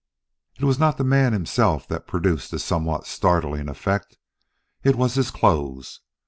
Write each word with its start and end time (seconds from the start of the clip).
It 0.57 0.63
was 0.65 0.79
not 0.79 0.97
the 0.97 1.03
man 1.03 1.31
himself 1.31 1.87
that 1.89 2.07
produced 2.07 2.49
this 2.49 2.63
somewhat 2.63 3.05
startling 3.05 3.69
effect; 3.69 4.17
it 4.81 4.95
was 4.95 5.13
his 5.13 5.29
clothes. 5.29 5.99